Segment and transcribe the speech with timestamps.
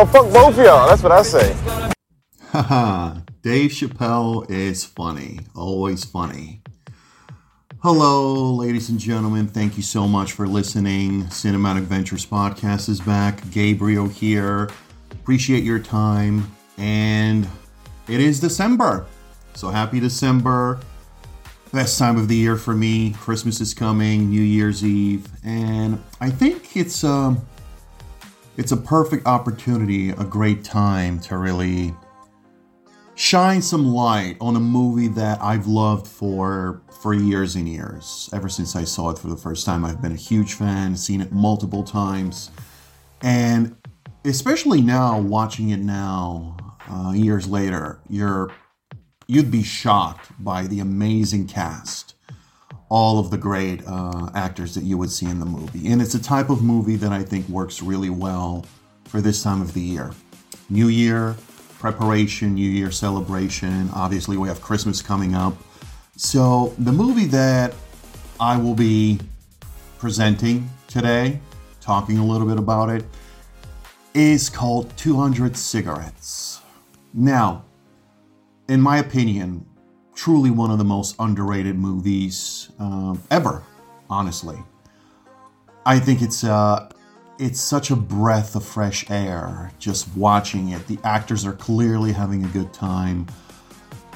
[0.00, 0.86] Oh, fuck both of y'all.
[0.86, 1.56] That's what I say.
[2.52, 5.40] Haha, Dave Chappelle is funny.
[5.56, 6.62] Always funny.
[7.82, 9.48] Hello, ladies and gentlemen.
[9.48, 11.24] Thank you so much for listening.
[11.24, 13.50] Cinematic Ventures Podcast is back.
[13.50, 14.70] Gabriel here.
[15.10, 16.48] Appreciate your time.
[16.76, 17.48] And
[18.06, 19.04] it is December.
[19.54, 20.78] So happy December.
[21.72, 23.14] Best time of the year for me.
[23.14, 25.26] Christmas is coming, New Year's Eve.
[25.42, 27.44] And I think it's um
[28.58, 31.94] it's a perfect opportunity, a great time to really
[33.14, 38.28] shine some light on a movie that I've loved for for years and years.
[38.32, 41.20] Ever since I saw it for the first time, I've been a huge fan, seen
[41.20, 42.50] it multiple times,
[43.22, 43.76] and
[44.24, 46.56] especially now watching it now,
[46.90, 48.50] uh, years later, you're
[49.28, 52.16] you'd be shocked by the amazing cast,
[52.88, 56.14] all of the great uh, actors that you would see in the movie, and it's
[56.14, 58.64] a type of movie that I think works really well
[59.04, 60.12] for this time of the year.
[60.70, 61.36] New Year,
[61.78, 63.90] preparation, New Year celebration.
[63.94, 65.54] Obviously, we have Christmas coming up.
[66.16, 67.74] So, the movie that
[68.40, 69.20] I will be
[69.98, 71.40] presenting today,
[71.80, 73.04] talking a little bit about it,
[74.14, 76.60] is called 200 Cigarettes.
[77.14, 77.64] Now,
[78.68, 79.64] in my opinion,
[80.18, 83.62] truly one of the most underrated movies um, ever,
[84.10, 84.58] honestly.
[85.86, 86.90] I think it's uh,
[87.38, 90.84] it's such a breath of fresh air just watching it.
[90.88, 93.28] The actors are clearly having a good time.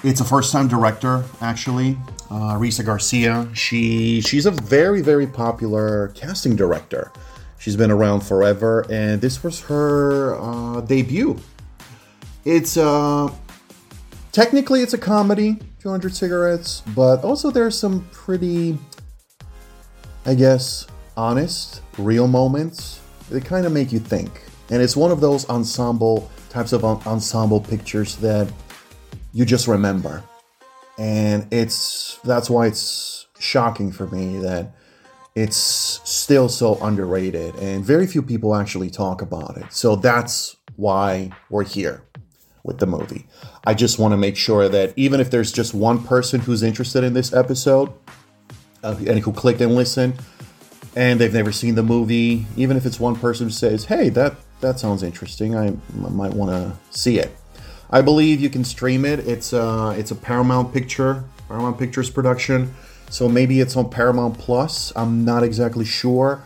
[0.03, 1.97] It's a first-time director, actually,
[2.29, 3.49] uh, Risa Garcia.
[3.55, 7.13] She she's a very very popular casting director.
[7.61, 11.39] She's been around forever, and this was her uh, debut.
[12.45, 13.33] It's uh,
[14.33, 18.79] technically it's a comedy, 200 Cigarettes, but also there's some pretty,
[20.25, 24.45] I guess, honest, real moments they kind of make you think.
[24.71, 28.53] And it's one of those ensemble types of ensemble pictures that
[29.33, 30.23] you just remember.
[30.99, 34.77] And it's that's why it's shocking for me that
[35.35, 39.73] it's still so underrated and very few people actually talk about it.
[39.73, 42.05] So that's why we're here
[42.65, 43.27] with the movie.
[43.65, 47.05] I just want to make sure that even if there's just one person who's interested
[47.05, 47.93] in this episode
[48.83, 50.15] uh, and who clicked and listened,
[50.95, 54.35] and they've never seen the movie, even if it's one person who says, "Hey, that
[54.61, 55.57] that sounds interesting.
[55.57, 57.35] I, might want to see it."
[57.91, 59.21] I believe you can stream it.
[59.21, 62.75] It's uh it's a Paramount Picture, Paramount Pictures production.
[63.11, 64.93] So maybe it's on Paramount Plus.
[64.97, 66.43] I'm not exactly sure.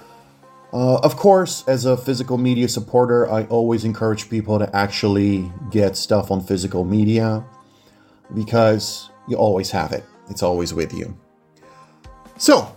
[0.76, 5.96] Uh, of course, as a physical media supporter, I always encourage people to actually get
[5.96, 7.42] stuff on physical media
[8.34, 10.04] because you always have it.
[10.28, 11.16] It's always with you.
[12.36, 12.76] So,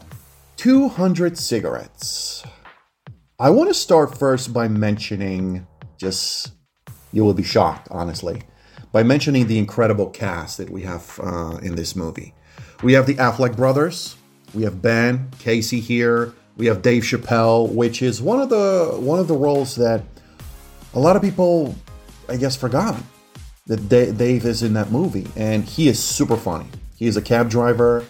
[0.56, 2.42] 200 cigarettes.
[3.38, 5.68] I want to start first by mentioning,
[5.98, 6.54] just,
[7.12, 8.44] you will be shocked, honestly,
[8.94, 12.34] by mentioning the incredible cast that we have uh, in this movie.
[12.82, 14.16] We have the Affleck brothers,
[14.54, 19.18] we have Ben, Casey here, we have Dave Chappelle, which is one of the one
[19.18, 20.04] of the roles that
[20.94, 21.74] a lot of people,
[22.28, 23.02] I guess, forgot
[23.66, 26.68] that Dave is in that movie, and he is super funny.
[26.98, 28.06] He is a cab driver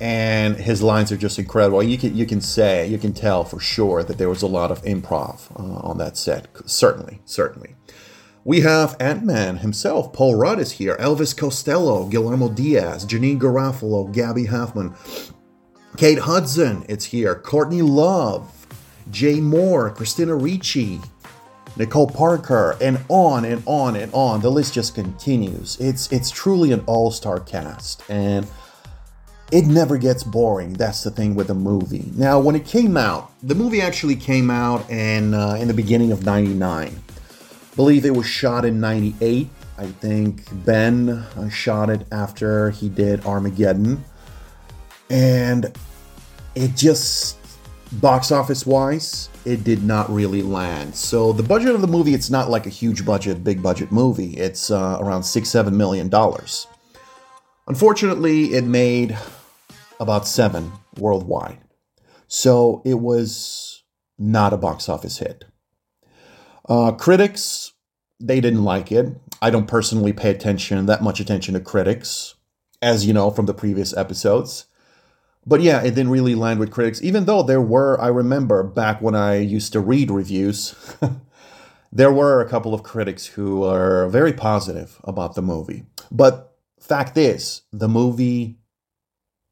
[0.00, 1.82] and his lines are just incredible.
[1.82, 4.70] You can you can say you can tell for sure that there was a lot
[4.70, 6.48] of improv uh, on that set.
[6.66, 7.76] Certainly, certainly.
[8.44, 10.12] We have Ant Man himself.
[10.12, 10.96] Paul Rudd is here.
[10.96, 14.94] Elvis Costello, Guillermo Diaz, Janeane Garofalo, Gaby Hoffmann,
[15.96, 16.84] Kate Hudson.
[16.88, 17.34] It's here.
[17.34, 18.66] Courtney Love,
[19.10, 21.00] Jay Mohr, Christina Ricci,
[21.76, 24.40] Nicole Parker, and on and on and on.
[24.40, 25.76] The list just continues.
[25.80, 28.46] It's it's truly an all-star cast and
[29.52, 30.72] it never gets boring.
[30.72, 32.10] That's the thing with a movie.
[32.14, 36.12] Now, when it came out, the movie actually came out in uh, in the beginning
[36.12, 37.00] of '99.
[37.76, 39.48] Believe it was shot in '98.
[39.78, 44.04] I think Ben uh, shot it after he did Armageddon,
[45.10, 45.72] and
[46.56, 47.38] it just
[47.92, 50.96] box office wise, it did not really land.
[50.96, 54.36] So the budget of the movie, it's not like a huge budget, big budget movie.
[54.36, 56.66] It's uh, around six, seven million dollars.
[57.68, 59.16] Unfortunately, it made
[60.00, 61.58] about seven worldwide.
[62.26, 63.84] So it was
[64.18, 65.44] not a box office hit.
[66.68, 67.72] Uh, critics,
[68.18, 69.14] they didn't like it.
[69.42, 72.34] I don't personally pay attention, that much attention to critics,
[72.80, 74.65] as you know from the previous episodes.
[75.46, 79.00] But yeah, it didn't really land with critics, even though there were, I remember back
[79.00, 80.74] when I used to read reviews,
[81.92, 85.84] there were a couple of critics who are very positive about the movie.
[86.10, 88.58] But fact is, the movie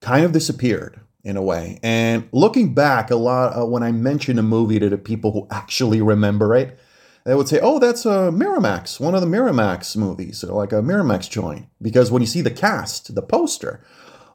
[0.00, 1.78] kind of disappeared in a way.
[1.82, 5.46] And looking back, a lot uh, when I mention a movie to the people who
[5.50, 6.78] actually remember it,
[7.24, 10.82] they would say, "Oh, that's a Miramax, one of the Miramax movies, or like a
[10.82, 13.82] Miramax joint." Because when you see the cast, the poster,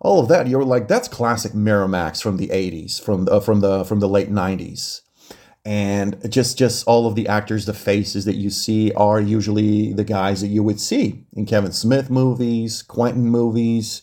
[0.02, 3.84] all of that, you're like, "That's classic Miramax from the '80s, from the from the
[3.84, 5.02] from the late '90s."
[5.66, 10.06] And just just all of the actors, the faces that you see are usually the
[10.06, 14.02] guys that you would see in Kevin Smith movies, Quentin movies.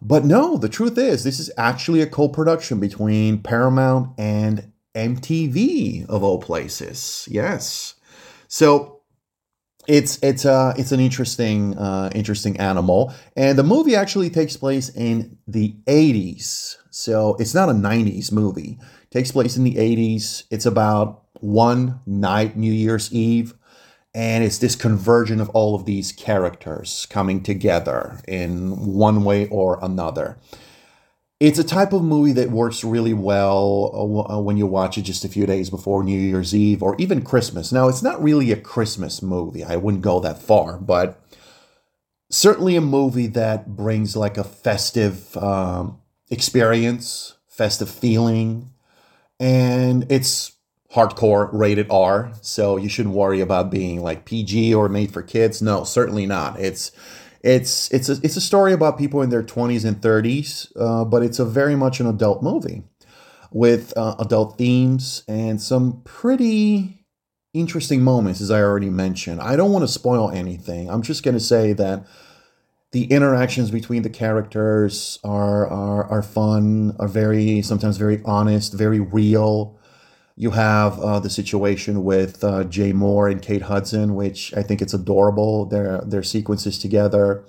[0.00, 6.22] But no, the truth is, this is actually a co-production between Paramount and MTV of
[6.22, 7.28] all places.
[7.30, 7.94] Yes.
[8.48, 8.95] So
[9.86, 14.88] it's it's uh it's an interesting uh interesting animal and the movie actually takes place
[14.90, 16.76] in the 80s.
[16.90, 18.78] So it's not a 90s movie.
[19.02, 20.44] It takes place in the 80s.
[20.50, 23.54] It's about one night New Year's Eve
[24.14, 29.78] and it's this conversion of all of these characters coming together in one way or
[29.82, 30.38] another
[31.38, 35.02] it's a type of movie that works really well uh, uh, when you watch it
[35.02, 37.72] just a few days before New Year's Eve or even Christmas.
[37.72, 39.62] Now, it's not really a Christmas movie.
[39.62, 41.20] I wouldn't go that far, but
[42.30, 46.00] certainly a movie that brings like a festive um,
[46.30, 48.70] experience, festive feeling,
[49.38, 50.52] and it's
[50.94, 55.60] hardcore rated R, so you shouldn't worry about being like PG or made for kids.
[55.60, 56.58] No, certainly not.
[56.58, 56.92] It's
[57.46, 61.22] it's it's a, it's a story about people in their 20s and 30s, uh, but
[61.22, 62.82] it's a very much an adult movie
[63.52, 67.06] with uh, adult themes and some pretty
[67.54, 69.40] interesting moments, as I already mentioned.
[69.40, 70.90] I don't want to spoil anything.
[70.90, 72.04] I'm just going to say that
[72.90, 78.98] the interactions between the characters are, are are fun, are very sometimes very honest, very
[79.00, 79.75] real.
[80.38, 84.82] You have uh, the situation with uh, Jay Mohr and Kate Hudson, which I think
[84.82, 85.64] it's adorable.
[85.64, 87.42] Their their sequences together.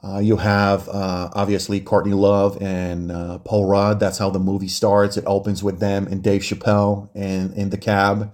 [0.00, 3.98] Uh, you have uh, obviously Courtney Love and uh, Paul Rudd.
[3.98, 5.16] That's how the movie starts.
[5.16, 8.32] It opens with them and Dave Chappelle and in the cab,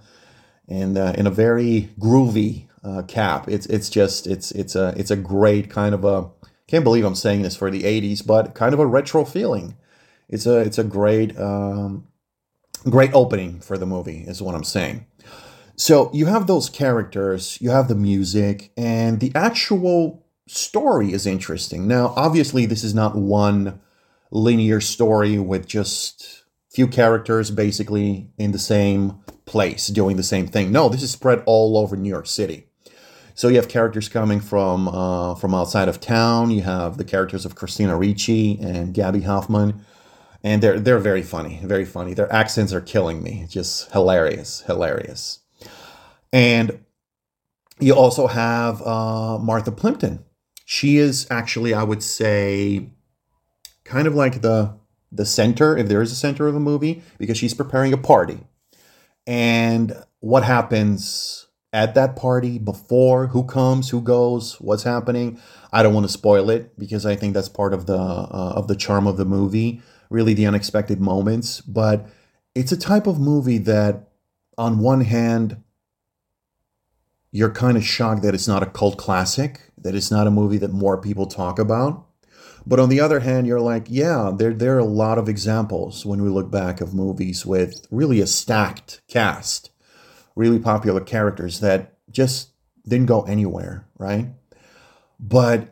[0.67, 2.67] and uh, in a very groovy
[3.07, 3.45] cab.
[3.47, 6.29] It's it's just it's it's a it's a great kind of a.
[6.67, 9.75] Can't believe I'm saying this for the '80s, but kind of a retro feeling.
[10.29, 12.07] It's a it's a great um,
[12.89, 15.05] great opening for the movie is what i'm saying.
[15.75, 21.87] So you have those characters you have the music and the actual story is interesting.
[21.87, 23.79] Now obviously this is not one
[24.31, 30.71] linear story with just few characters basically in the same place doing the same thing.
[30.71, 32.67] No this is spread all over new york city.
[33.33, 36.51] So you have characters coming from uh, from outside of town.
[36.51, 39.85] You have the characters of christina ricci and gaby hoffmann
[40.43, 42.13] and they're they're very funny, very funny.
[42.13, 43.45] Their accents are killing me.
[43.49, 45.39] Just hilarious, hilarious.
[46.33, 46.83] And
[47.79, 50.23] you also have uh, Martha Plimpton.
[50.65, 52.89] She is actually, I would say,
[53.83, 54.77] kind of like the
[55.11, 58.39] the center, if there is a center of a movie, because she's preparing a party.
[59.27, 65.39] And what happens at that party before, who comes, who goes, what's happening.
[65.71, 68.67] I don't want to spoil it because I think that's part of the uh, of
[68.67, 69.81] the charm of the movie
[70.11, 71.61] really the unexpected moments.
[71.61, 72.07] But
[72.53, 74.09] it's a type of movie that,
[74.57, 75.63] on one hand,
[77.31, 80.57] you're kind of shocked that it's not a cult classic, that it's not a movie
[80.57, 82.05] that more people talk about.
[82.67, 86.05] But on the other hand, you're like, yeah, there, there are a lot of examples
[86.05, 89.71] when we look back of movies with really a stacked cast,
[90.35, 92.49] really popular characters that just
[92.87, 94.27] didn't go anywhere, right?
[95.19, 95.70] But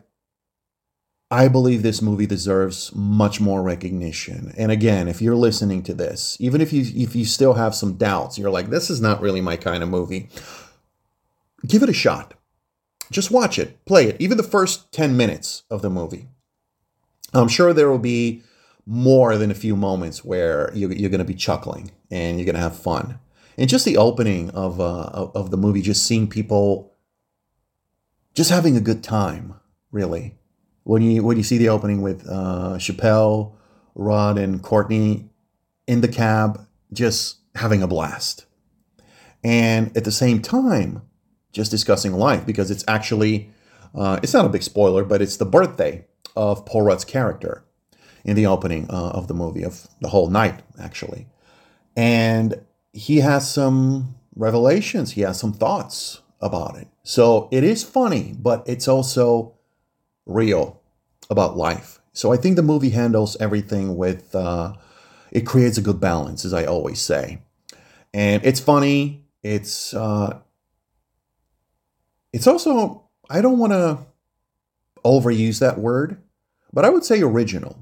[1.31, 4.51] I believe this movie deserves much more recognition.
[4.57, 7.97] And again, if you're listening to this, even if you if you still have some
[7.97, 10.29] doubts, you're like, this is not really my kind of movie.
[11.67, 12.33] Give it a shot.
[13.11, 16.29] Just watch it, play it, even the first 10 minutes of the movie.
[17.33, 18.43] I'm sure there will be
[18.85, 22.55] more than a few moments where you're, you're going to be chuckling and you're going
[22.55, 23.19] to have fun.
[23.57, 26.93] And just the opening of, uh, of the movie, just seeing people
[28.35, 29.55] just having a good time,
[29.91, 30.38] really
[30.89, 33.53] when you when you see the opening with uh, Chappelle,
[33.93, 35.29] Rudd, and Courtney
[35.85, 38.47] in the cab, just having a blast,
[39.43, 41.03] and at the same time,
[41.51, 43.51] just discussing life because it's actually
[43.93, 47.63] uh, it's not a big spoiler, but it's the birthday of Paul Rudd's character
[48.25, 51.27] in the opening uh, of the movie of the whole night actually,
[51.95, 56.87] and he has some revelations, he has some thoughts about it.
[57.03, 59.53] So it is funny, but it's also
[60.25, 60.78] real
[61.29, 61.99] about life.
[62.13, 64.73] So I think the movie handles everything with, uh,
[65.31, 67.41] it creates a good balance, as I always say.
[68.13, 69.25] And it's funny.
[69.43, 70.39] It's, uh,
[72.33, 73.99] it's also, I don't want to
[75.05, 76.21] overuse that word,
[76.73, 77.77] but I would say original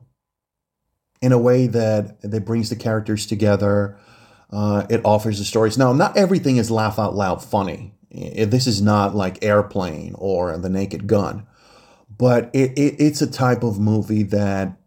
[1.22, 3.98] in a way that, that brings the characters together.
[4.52, 5.78] Uh, it offers the stories.
[5.78, 7.94] Now, not everything is laugh out loud funny.
[8.12, 11.46] This is not like Airplane or The Naked Gun,
[12.18, 14.78] but it, it, it's a type of movie that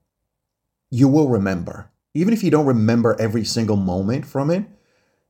[0.91, 1.91] you will remember.
[2.15, 4.65] Even if you don't remember every single moment from it,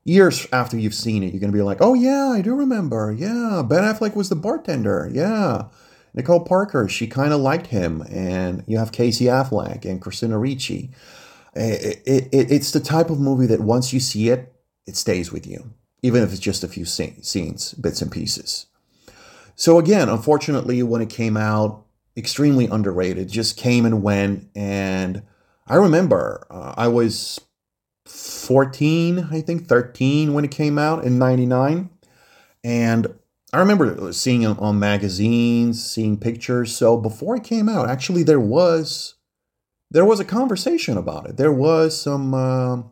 [0.03, 3.11] years after you've seen it, you're going to be like, oh, yeah, I do remember.
[3.11, 5.09] Yeah, Ben Affleck was the bartender.
[5.11, 5.65] Yeah.
[6.13, 8.01] Nicole Parker, she kind of liked him.
[8.09, 10.91] And you have Casey Affleck and Christina Ricci.
[11.53, 14.53] It, it, it, it's the type of movie that once you see it,
[14.87, 18.65] it stays with you, even if it's just a few scenes, bits and pieces.
[19.55, 24.49] So, again, unfortunately, when it came out, extremely underrated, just came and went.
[24.55, 25.23] And
[25.67, 27.39] I remember uh, I was
[28.05, 31.89] 14, I think 13 when it came out in 99.
[32.63, 33.15] And
[33.53, 36.75] I remember seeing it on magazines, seeing pictures.
[36.75, 39.15] So before it came out, actually there was
[39.89, 41.35] there was a conversation about it.
[41.35, 42.83] There was some uh,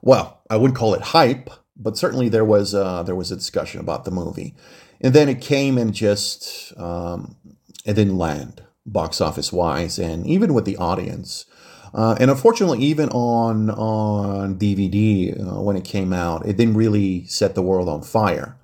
[0.00, 3.80] well, I wouldn't call it hype, but certainly there was uh, there was a discussion
[3.80, 4.54] about the movie.
[5.00, 7.36] And then it came and just um,
[7.84, 11.46] it didn't land box office wise and even with the audience.
[11.94, 17.24] Uh, and unfortunately, even on on DVD uh, when it came out, it didn't really
[17.26, 18.56] set the world on fire.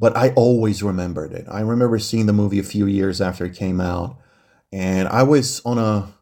[0.00, 1.46] But I always remembered it.
[1.50, 4.18] I remember seeing the movie a few years after it came out,
[4.72, 6.14] and I was on a,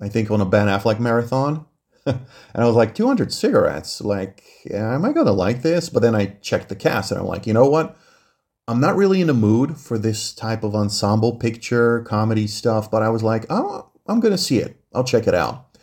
[0.00, 1.66] I think on a Ben Affleck marathon,
[2.06, 2.20] and
[2.54, 4.00] I was like, 200 cigarettes.
[4.00, 5.88] Like, am I gonna like this?
[5.88, 7.98] But then I checked the cast, and I'm like, you know what?
[8.68, 12.90] I'm not really in the mood for this type of ensemble picture comedy stuff.
[12.90, 14.80] But I was like, oh, I'm gonna see it.
[14.92, 15.78] I'll check it out.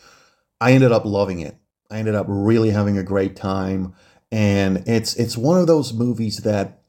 [0.60, 1.58] I ended up loving it.
[1.90, 3.94] I ended up really having a great time,
[4.32, 6.80] and it's it's one of those movies that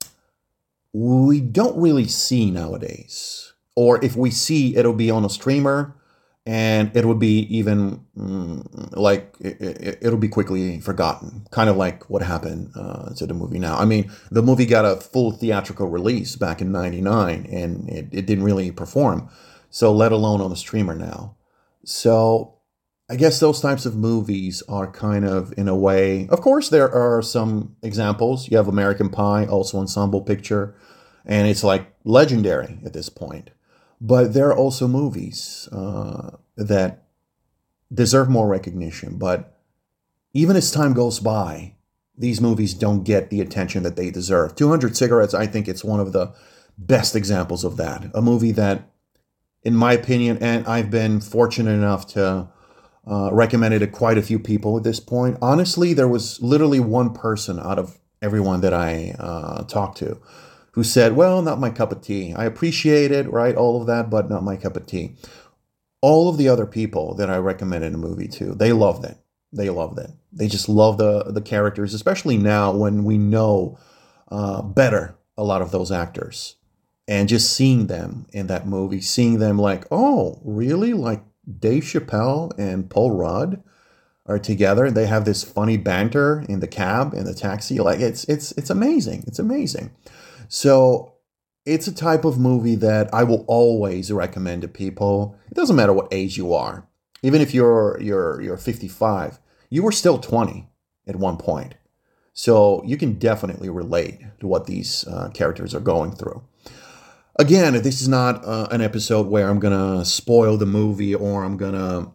[0.92, 3.52] we don't really see nowadays.
[3.76, 5.96] Or if we see, it'll be on a streamer,
[6.46, 12.08] and it would be even mm, like it, will be quickly forgotten, kind of like
[12.10, 13.76] what happened uh, to the movie now.
[13.76, 18.26] I mean, the movie got a full theatrical release back in '99, and it, it
[18.26, 19.28] didn't really perform.
[19.70, 21.36] So, let alone on the streamer now.
[21.84, 22.54] So
[23.08, 26.26] I guess those types of movies are kind of in a way.
[26.30, 28.50] Of course, there are some examples.
[28.50, 30.74] You have American Pie, also ensemble picture,
[31.26, 33.50] and it's like legendary at this point.
[34.00, 37.04] But there are also movies uh, that
[37.92, 39.18] deserve more recognition.
[39.18, 39.58] But
[40.32, 41.74] even as time goes by,
[42.16, 44.54] these movies don't get the attention that they deserve.
[44.54, 46.32] 200 Cigarettes, I think it's one of the
[46.78, 48.04] best examples of that.
[48.14, 48.90] A movie that,
[49.62, 52.48] in my opinion, and I've been fortunate enough to
[53.06, 55.38] uh, it to quite a few people at this point.
[55.42, 60.20] Honestly, there was literally one person out of everyone that I uh, talked to
[60.74, 62.34] who said, Well, not my cup of tea.
[62.34, 63.54] I appreciate it, right?
[63.54, 65.14] All of that, but not my cup of tea.
[66.00, 69.16] All of the other people that I recommended a movie to, they loved it.
[69.52, 70.10] They loved it.
[70.32, 73.78] They just love the, the characters, especially now when we know
[74.30, 76.56] uh, better a lot of those actors.
[77.06, 80.92] And just seeing them in that movie, seeing them like, oh, really?
[80.92, 81.22] Like
[81.60, 83.62] Dave Chappelle and Paul Rudd
[84.26, 84.90] are together.
[84.90, 87.78] They have this funny banter in the cab in the taxi.
[87.78, 89.24] Like it's it's it's amazing.
[89.26, 89.90] It's amazing.
[90.54, 91.14] So
[91.66, 95.36] it's a type of movie that I will always recommend to people.
[95.50, 96.86] It doesn't matter what age you are.
[97.24, 100.68] Even if you're you're you're 55, you were still 20
[101.08, 101.74] at one point.
[102.34, 106.44] So you can definitely relate to what these uh, characters are going through.
[107.36, 111.56] Again, this is not uh, an episode where I'm gonna spoil the movie or I'm
[111.56, 112.12] gonna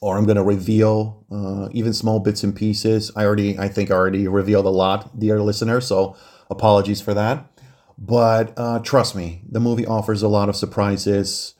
[0.00, 3.10] or I'm gonna reveal uh, even small bits and pieces.
[3.16, 5.80] I already, I think, I already revealed a lot, dear listener.
[5.80, 6.16] So
[6.50, 7.50] apologies for that.
[7.98, 11.54] But uh, trust me, the movie offers a lot of surprises.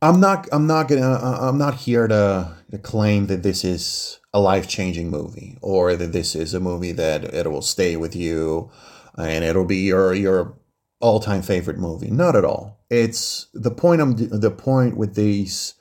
[0.00, 4.20] I'm not, I'm not gonna, uh, I'm not here to, to claim that this is
[4.32, 8.14] a life changing movie or that this is a movie that it will stay with
[8.14, 8.70] you
[9.16, 10.54] and it'll be your your
[11.00, 12.10] all-time favorite movie.
[12.10, 12.78] Not at all.
[12.90, 15.74] It's the point I'm the point with these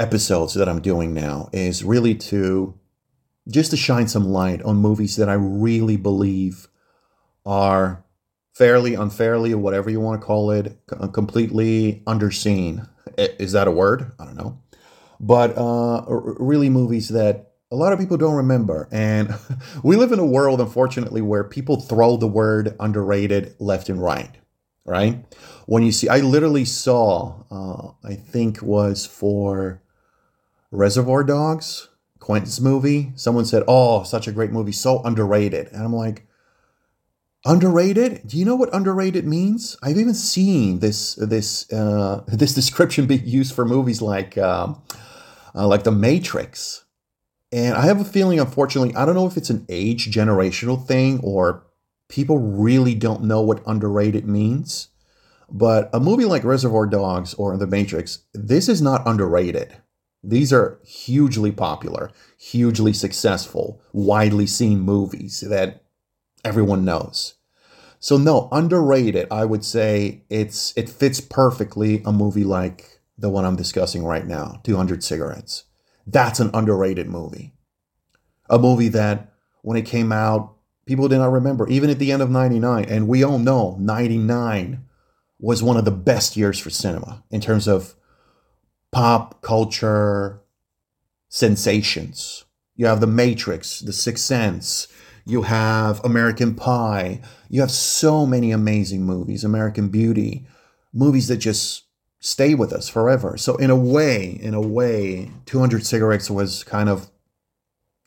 [0.00, 2.74] episodes that I'm doing now is really to
[3.48, 6.67] just to shine some light on movies that I really believe
[7.48, 8.04] are
[8.52, 10.78] fairly, unfairly, whatever you want to call it,
[11.12, 12.86] completely underseen.
[13.16, 14.12] Is that a word?
[14.20, 14.60] I don't know.
[15.18, 18.86] But uh, really, movies that a lot of people don't remember.
[18.92, 19.34] And
[19.82, 24.36] we live in a world, unfortunately, where people throw the word underrated left and right,
[24.84, 25.24] right?
[25.66, 29.82] When you see, I literally saw, uh, I think was for
[30.70, 31.88] Reservoir Dogs,
[32.18, 33.12] Quentin's movie.
[33.16, 36.27] Someone said, "Oh, such a great movie, so underrated," and I'm like,
[37.48, 38.22] underrated?
[38.26, 39.76] Do you know what underrated means?
[39.82, 44.82] I've even seen this this uh, this description being used for movies like um,
[45.54, 46.84] uh, like The Matrix
[47.50, 51.20] and I have a feeling, unfortunately, I don't know if it's an age generational thing
[51.22, 51.64] or
[52.08, 54.88] people really don't know what underrated means.
[55.50, 59.74] But a movie like Reservoir Dogs or The Matrix, this is not underrated.
[60.22, 65.84] These are hugely popular, hugely successful, widely seen movies that
[66.44, 67.34] everyone knows.
[68.00, 69.26] So no, underrated.
[69.30, 74.26] I would say it's it fits perfectly a movie like the one I'm discussing right
[74.26, 75.64] now, 200 Cigarettes.
[76.06, 77.52] That's an underrated movie.
[78.48, 80.54] A movie that when it came out,
[80.86, 84.84] people did not remember even at the end of 99 and we all know 99
[85.38, 87.94] was one of the best years for cinema in terms of
[88.90, 90.40] pop culture
[91.28, 92.44] sensations.
[92.74, 94.88] You have The Matrix, The Sixth Sense,
[95.28, 97.20] you have American Pie,
[97.50, 100.46] you have so many amazing movies, American Beauty,
[100.92, 101.84] movies that just
[102.18, 103.36] stay with us forever.
[103.36, 107.10] So in a way, in a way, 200 Cigarettes was kind of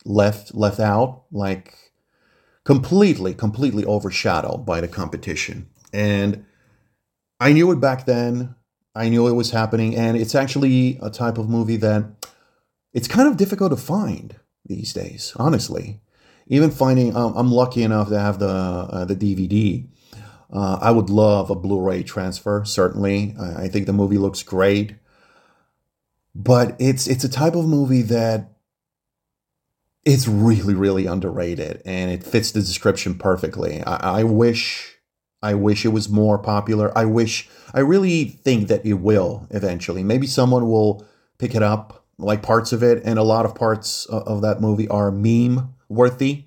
[0.03, 1.77] left left out like
[2.63, 5.69] completely completely overshadowed by the competition.
[5.93, 6.43] And
[7.39, 8.55] I knew it back then.
[8.95, 12.03] I knew it was happening, and it's actually a type of movie that
[12.93, 14.35] it's kind of difficult to find
[14.65, 15.33] these days.
[15.37, 16.01] Honestly,
[16.51, 19.87] even finding, um, I'm lucky enough to have the uh, the DVD.
[20.53, 22.63] Uh, I would love a Blu-ray transfer.
[22.65, 24.95] Certainly, I, I think the movie looks great,
[26.35, 28.51] but it's it's a type of movie that
[30.03, 33.81] it's really really underrated, and it fits the description perfectly.
[33.83, 34.97] I, I wish
[35.41, 36.95] I wish it was more popular.
[36.97, 40.03] I wish, I really think that it will eventually.
[40.03, 41.05] Maybe someone will
[41.37, 44.89] pick it up, like parts of it, and a lot of parts of that movie
[44.89, 46.45] are meme worthy.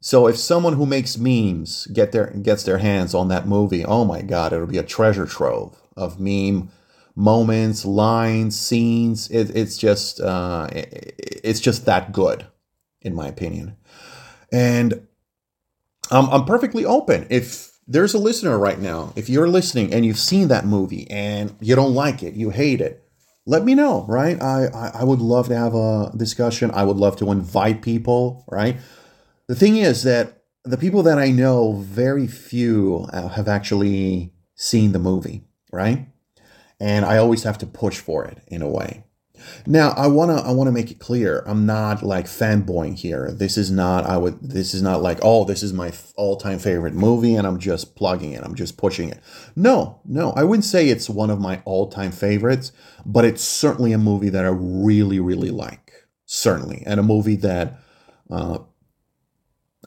[0.00, 4.04] So if someone who makes memes get their gets their hands on that movie, oh
[4.04, 6.70] my god, it'll be a treasure trove of meme
[7.14, 9.30] moments, lines, scenes.
[9.30, 12.46] It, it's just uh, it, it's just that good,
[13.02, 13.76] in my opinion.
[14.50, 15.06] And
[16.10, 19.12] I'm, I'm perfectly open if there's a listener right now.
[19.16, 22.80] If you're listening and you've seen that movie and you don't like it, you hate
[22.80, 23.06] it,
[23.46, 24.40] let me know, right?
[24.40, 26.70] I, I, I would love to have a discussion.
[26.72, 28.76] I would love to invite people, right?
[29.46, 34.92] The thing is that the people that I know, very few uh, have actually seen
[34.92, 36.06] the movie, right?
[36.78, 39.04] And I always have to push for it in a way.
[39.66, 41.42] Now, I wanna I wanna make it clear.
[41.46, 43.30] I'm not like fanboying here.
[43.30, 46.58] This is not I would this is not like oh this is my all time
[46.58, 48.42] favorite movie and I'm just plugging it.
[48.42, 49.20] I'm just pushing it.
[49.56, 52.72] No, no, I wouldn't say it's one of my all time favorites,
[53.04, 55.92] but it's certainly a movie that I really really like.
[56.26, 57.80] Certainly, and a movie that
[58.30, 58.58] uh,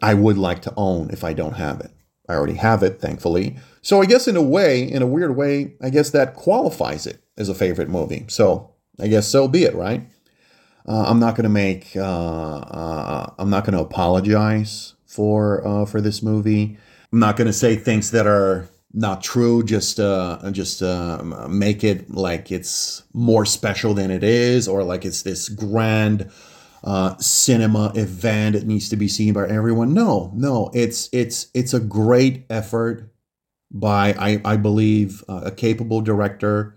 [0.02, 1.92] I would like to own if I don't have it.
[2.28, 3.58] I already have it, thankfully.
[3.82, 7.22] So I guess in a way, in a weird way, I guess that qualifies it
[7.38, 8.26] as a favorite movie.
[8.30, 10.08] So I guess so be it, right?
[10.86, 11.96] Uh, I'm not going to make.
[11.96, 16.78] Uh, uh, I'm not going to apologize for uh, for this movie.
[17.12, 19.64] I'm not going to say things that are not true.
[19.64, 25.06] Just uh, just uh, make it like it's more special than it is, or like
[25.06, 26.30] it's this grand
[27.20, 28.56] cinema event.
[28.56, 29.94] It needs to be seen by everyone.
[29.94, 30.70] No, no.
[30.74, 33.10] It's it's it's a great effort
[33.72, 36.76] by I I believe a capable director,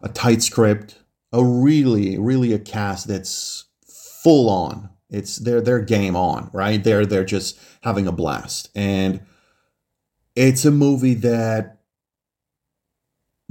[0.00, 0.98] a tight script
[1.32, 3.66] a really, really a cast that's
[4.22, 4.90] full on.
[5.10, 6.82] It's they're they're game on, right?
[6.82, 8.70] They're they're just having a blast.
[8.74, 9.20] And
[10.34, 11.78] it's a movie that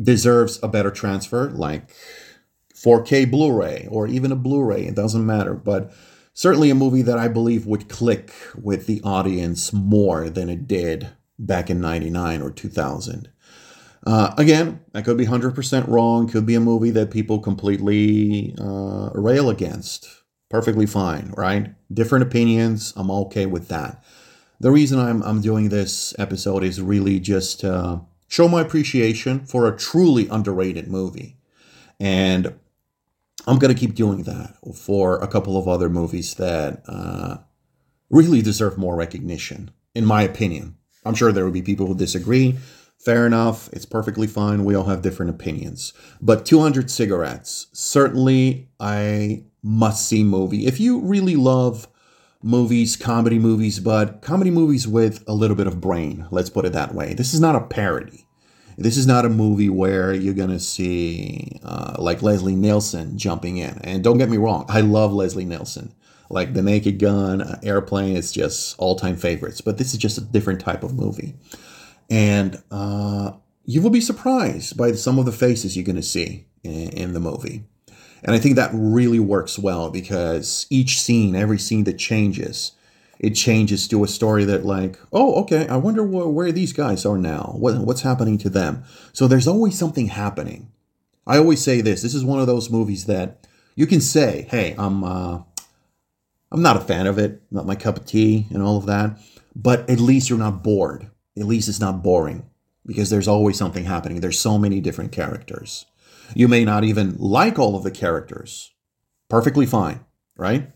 [0.02, 1.90] deserves a better transfer, like
[2.76, 4.86] 4K Blu-ray or even a Blu-ray.
[4.86, 5.56] It doesn't matter.
[5.56, 5.92] But
[6.34, 11.10] certainly a movie that I believe would click with the audience more than it did
[11.40, 13.30] back in 99 or 2000.
[14.06, 16.28] Uh, again, I could be 100% wrong.
[16.28, 20.08] Could be a movie that people completely uh, rail against.
[20.50, 21.74] Perfectly fine, right?
[21.94, 22.94] Different opinions.
[22.96, 24.04] I'm okay with that.
[24.60, 29.68] The reason I'm, I'm doing this episode is really just uh, show my appreciation for
[29.68, 31.38] a truly underrated movie.
[32.00, 32.58] And
[33.46, 37.38] I'm going to keep doing that for a couple of other movies that uh,
[38.10, 40.76] really deserve more recognition, in my opinion.
[41.06, 42.58] I'm sure there will be people who disagree.
[42.98, 43.70] Fair enough.
[43.72, 44.66] It's perfectly fine.
[44.66, 45.94] We all have different opinions.
[46.22, 50.66] But 200 Cigarettes, certainly a must see movie.
[50.66, 51.88] If you really love
[52.42, 56.74] movies, comedy movies, but comedy movies with a little bit of brain, let's put it
[56.74, 57.14] that way.
[57.14, 58.26] This is not a parody.
[58.78, 63.58] This is not a movie where you're going to see uh, like Leslie Nielsen jumping
[63.58, 63.80] in.
[63.84, 65.94] And don't get me wrong, I love Leslie Nielsen.
[66.30, 69.62] Like The Naked Gun, uh, Airplane, it's just all time favorites.
[69.62, 71.36] But this is just a different type of movie
[72.10, 73.32] and uh,
[73.66, 77.14] you will be surprised by some of the faces you're going to see in, in,
[77.14, 77.66] the movie.
[78.24, 82.72] And I think that really works well because each scene, every scene that changes,
[83.20, 87.06] it changes to a story that like, oh, okay, I wonder wh- where these guys
[87.06, 87.56] are now.
[87.58, 88.84] What, what's happening to them?
[89.12, 90.72] So there's always something happening.
[91.28, 92.02] I always say this.
[92.02, 95.42] This is one of those movies that you can say, "Hey, I'm uh,
[96.52, 99.20] I'm not a fan of it, not my cup of tea, and all of that."
[99.54, 101.10] But at least you're not bored.
[101.40, 102.50] At least it's not boring
[102.86, 104.22] because there's always something happening.
[104.22, 105.86] There's so many different characters.
[106.34, 108.72] You may not even like all of the characters.
[109.30, 110.00] Perfectly fine,
[110.38, 110.72] right?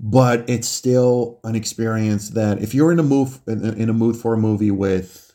[0.00, 4.34] But it's still an experience that if you're in a mood in a mood for
[4.34, 5.32] a movie with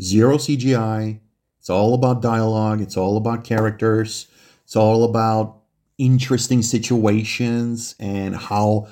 [0.00, 1.20] zero CGI,
[1.58, 4.28] it's all about dialogue, it's all about characters,
[4.64, 5.58] it's all about
[5.98, 8.86] interesting situations and how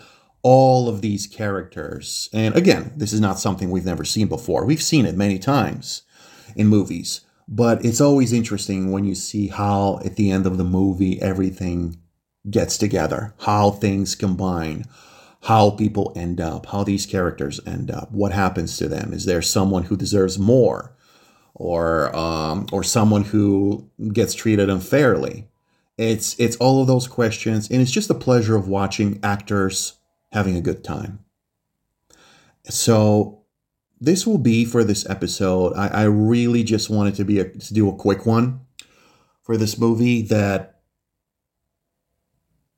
[0.48, 4.64] all of these characters, and again, this is not something we've never seen before.
[4.64, 6.02] We've seen it many times
[6.54, 10.62] in movies, but it's always interesting when you see how at the end of the
[10.62, 11.96] movie everything
[12.48, 14.85] gets together, how things combine,
[15.42, 19.12] how people end up, how these characters end up, what happens to them.
[19.12, 20.92] Is there someone who deserves more?
[21.54, 25.48] Or, um, or someone who gets treated unfairly.
[25.96, 29.94] It's it's all of those questions, and it's just the pleasure of watching actors
[30.37, 31.18] having a good time.
[32.68, 33.40] So
[33.99, 35.72] this will be for this episode.
[35.75, 38.61] I, I really just wanted to be a, to do a quick one
[39.42, 40.81] for this movie that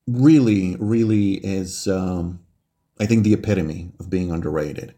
[0.07, 2.39] really, really is, um,
[2.97, 4.95] I think, the epitome of being underrated.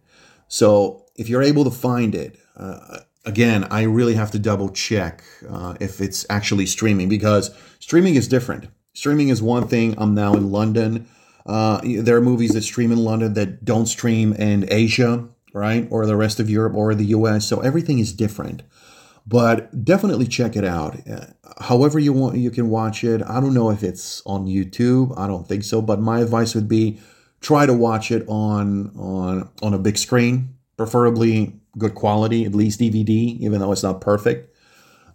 [0.47, 5.24] So if you're able to find it, uh, again, I really have to double check
[5.50, 8.67] uh, if it's actually streaming because streaming is different.
[8.93, 9.95] Streaming is one thing.
[9.97, 11.08] I'm now in London.
[11.45, 15.88] Uh, there are movies that stream in London that don't stream in Asia, right?
[15.89, 17.47] Or the rest of Europe or the US.
[17.47, 18.63] So everything is different.
[19.27, 20.97] But definitely check it out.
[21.08, 21.25] Uh,
[21.60, 23.21] however you want you can watch it.
[23.21, 25.17] I don't know if it's on YouTube.
[25.17, 26.99] I don't think so, but my advice would be
[27.39, 32.80] try to watch it on on on a big screen, preferably good quality, at least
[32.80, 34.47] DVD, even though it's not perfect.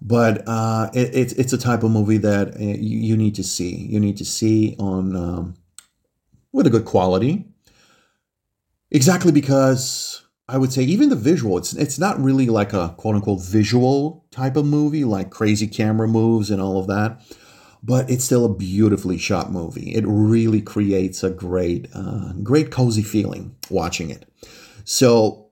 [0.02, 3.42] But uh, it, it's it's a type of movie that uh, you, you, need to
[3.42, 3.74] see.
[3.74, 5.54] You need to see on um,
[6.56, 7.44] with a good quality.
[8.90, 13.14] Exactly because I would say even the visual, it's it's not really like a quote
[13.14, 17.20] unquote visual type of movie, like crazy camera moves and all of that,
[17.82, 19.94] but it's still a beautifully shot movie.
[19.94, 24.24] It really creates a great, uh, great cozy feeling watching it.
[24.84, 25.50] So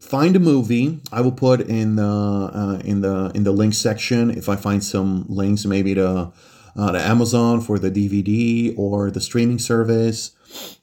[0.00, 1.00] find a movie.
[1.10, 4.84] I will put in the uh, in the in the link section if I find
[4.84, 6.32] some links, maybe to
[6.78, 10.78] uh, to Amazon for the DVD or the streaming service.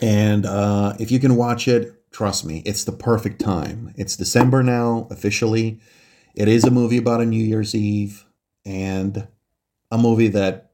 [0.00, 3.94] And uh, if you can watch it, Trust me, it's the perfect time.
[3.96, 5.80] It's December now, officially.
[6.34, 8.26] It is a movie about a New Year's Eve
[8.66, 9.26] and
[9.90, 10.72] a movie that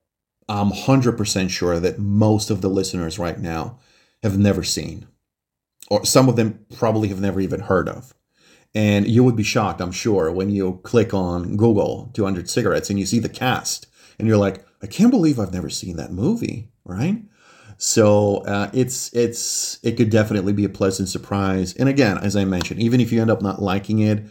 [0.48, 3.78] I'm 100% sure that most of the listeners right now
[4.24, 5.06] have never seen,
[5.88, 8.14] or some of them probably have never even heard of.
[8.74, 12.98] And you would be shocked, I'm sure, when you click on Google 200 cigarettes and
[12.98, 13.86] you see the cast
[14.18, 17.22] and you're like, I can't believe I've never seen that movie, right?
[17.78, 21.74] So uh, it's it's it could definitely be a pleasant surprise.
[21.74, 24.24] And again, as I mentioned, even if you end up not liking it,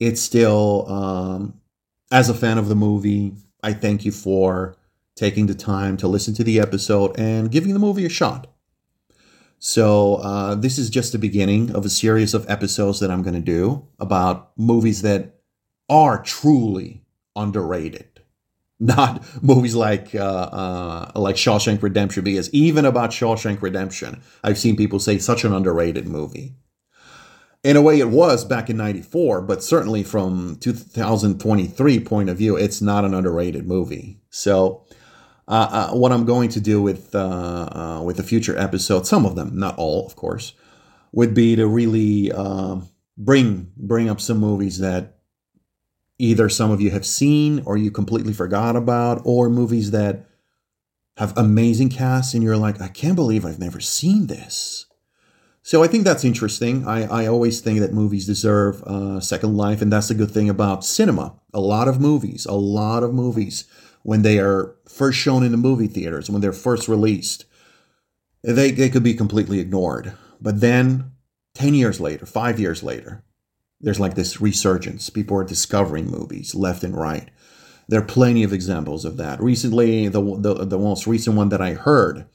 [0.00, 1.60] it's still um,
[2.10, 4.76] as a fan of the movie, I thank you for
[5.14, 8.46] taking the time to listen to the episode and giving the movie a shot.
[9.58, 13.34] So uh, this is just the beginning of a series of episodes that I'm going
[13.34, 15.40] to do about movies that
[15.88, 17.02] are truly
[17.34, 18.15] underrated
[18.78, 24.76] not movies like uh, uh, like Shawshank Redemption, because even about Shawshank Redemption, I've seen
[24.76, 26.56] people say such an underrated movie.
[27.64, 32.56] In a way, it was back in '94, but certainly from 2023 point of view,
[32.56, 34.20] it's not an underrated movie.
[34.30, 34.84] So,
[35.48, 39.24] uh, uh what I'm going to do with uh, uh, with the future episodes, some
[39.24, 40.52] of them, not all, of course,
[41.12, 42.30] would be to really
[43.16, 45.15] bring bring up some movies that
[46.18, 50.26] either some of you have seen or you completely forgot about, or movies that
[51.16, 54.86] have amazing casts and you're like, I can't believe I've never seen this.
[55.62, 56.86] So I think that's interesting.
[56.86, 60.48] I, I always think that movies deserve a second life, and that's the good thing
[60.48, 61.34] about cinema.
[61.52, 63.64] A lot of movies, a lot of movies,
[64.04, 67.46] when they are first shown in the movie theaters, when they're first released,
[68.44, 70.12] they, they could be completely ignored.
[70.40, 71.10] But then,
[71.54, 73.24] 10 years later, five years later,
[73.80, 75.10] there's like this resurgence.
[75.10, 77.30] People are discovering movies left and right.
[77.88, 79.40] There are plenty of examples of that.
[79.40, 82.26] Recently, the, the, the most recent one that I heard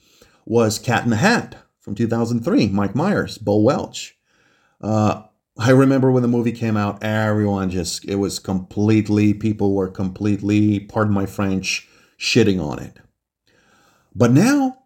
[0.45, 4.17] was Cat in the Hat from 2003, Mike Myers, Bo Welch.
[4.79, 5.23] Uh,
[5.57, 10.79] I remember when the movie came out, everyone just, it was completely, people were completely,
[10.79, 12.97] pardon my French, shitting on it.
[14.15, 14.83] But now,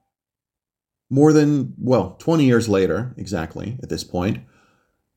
[1.10, 4.40] more than, well, 20 years later, exactly at this point,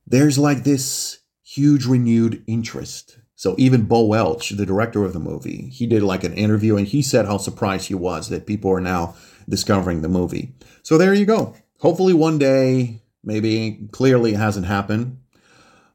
[0.06, 3.16] there's like this huge renewed interest.
[3.34, 6.86] So even Bo Welch, the director of the movie, he did like an interview and
[6.86, 9.14] he said how surprised he was that people are now
[9.48, 10.52] discovering the movie.
[10.82, 11.54] So there you go.
[11.78, 15.20] Hopefully one day, maybe clearly it hasn't happened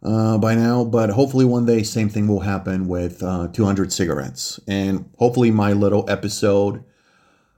[0.01, 4.59] uh, by now, but hopefully one day same thing will happen with uh, 200 cigarettes.
[4.67, 6.83] And hopefully my little episode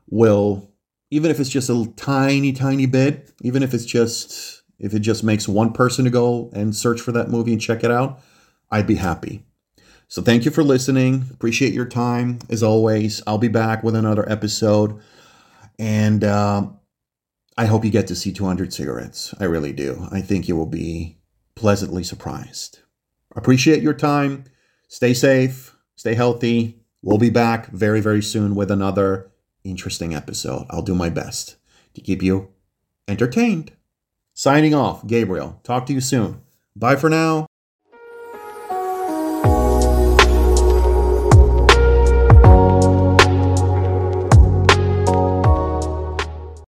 [0.10, 0.70] will,
[1.12, 5.24] even if it's just a tiny, tiny bit, even if it's just, if it just
[5.24, 8.20] makes one person to go and search for that movie and check it out,
[8.72, 9.44] I'd be happy.
[10.08, 11.26] So thank you for listening.
[11.32, 12.40] Appreciate your time.
[12.50, 15.00] As always, I'll be back with another episode.
[15.80, 16.68] And uh,
[17.58, 19.34] I hope you get to see 200 cigarettes.
[19.40, 20.08] I really do.
[20.12, 21.18] I think you will be
[21.56, 22.80] pleasantly surprised.
[23.36, 24.46] Appreciate your time.
[24.88, 25.76] Stay safe.
[25.96, 26.80] Stay healthy.
[27.02, 29.32] We'll be back very, very soon with another
[29.64, 30.66] interesting episode.
[30.70, 31.56] I'll do my best
[31.94, 32.50] to keep you
[33.08, 33.72] entertained.
[34.38, 35.62] Signing off, Gabriel.
[35.64, 36.42] Talk to you soon.
[36.76, 37.48] Bye for now.